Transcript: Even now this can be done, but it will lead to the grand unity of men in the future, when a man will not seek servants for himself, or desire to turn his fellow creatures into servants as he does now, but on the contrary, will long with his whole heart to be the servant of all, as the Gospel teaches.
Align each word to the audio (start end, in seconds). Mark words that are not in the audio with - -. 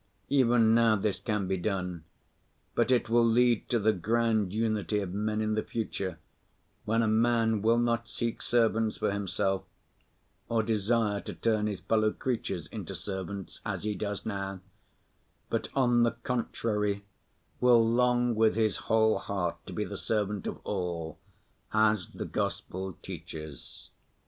Even 0.29 0.73
now 0.73 0.95
this 0.95 1.19
can 1.19 1.45
be 1.47 1.57
done, 1.57 2.05
but 2.73 2.89
it 2.89 3.07
will 3.07 3.23
lead 3.23 3.69
to 3.69 3.77
the 3.77 3.93
grand 3.93 4.51
unity 4.51 4.97
of 4.99 5.13
men 5.13 5.41
in 5.41 5.53
the 5.53 5.61
future, 5.61 6.17
when 6.85 7.03
a 7.03 7.07
man 7.07 7.61
will 7.61 7.77
not 7.77 8.07
seek 8.07 8.41
servants 8.41 8.97
for 8.97 9.11
himself, 9.11 9.63
or 10.49 10.63
desire 10.63 11.21
to 11.21 11.35
turn 11.35 11.67
his 11.67 11.81
fellow 11.81 12.11
creatures 12.11 12.65
into 12.65 12.95
servants 12.95 13.61
as 13.63 13.83
he 13.83 13.93
does 13.93 14.25
now, 14.25 14.59
but 15.51 15.69
on 15.75 16.01
the 16.01 16.13
contrary, 16.23 17.05
will 17.59 17.87
long 17.87 18.33
with 18.33 18.55
his 18.55 18.77
whole 18.77 19.19
heart 19.19 19.57
to 19.67 19.71
be 19.73 19.85
the 19.85 19.97
servant 19.97 20.47
of 20.47 20.57
all, 20.63 21.19
as 21.73 22.09
the 22.09 22.25
Gospel 22.25 22.97
teaches. 23.03 23.91